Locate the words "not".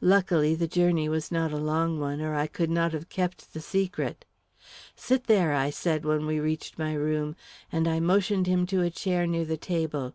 1.30-1.52, 2.70-2.92